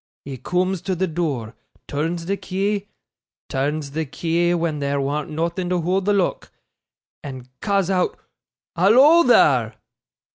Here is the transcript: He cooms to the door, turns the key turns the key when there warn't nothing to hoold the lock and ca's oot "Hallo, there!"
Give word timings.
He 0.25 0.37
cooms 0.39 0.81
to 0.85 0.95
the 0.95 1.05
door, 1.05 1.53
turns 1.87 2.25
the 2.25 2.35
key 2.35 2.87
turns 3.49 3.91
the 3.91 4.03
key 4.07 4.51
when 4.55 4.79
there 4.79 4.99
warn't 4.99 5.29
nothing 5.29 5.69
to 5.69 5.79
hoold 5.81 6.05
the 6.05 6.13
lock 6.13 6.51
and 7.23 7.47
ca's 7.61 7.91
oot 7.91 8.15
"Hallo, 8.75 9.21
there!" 9.21 9.75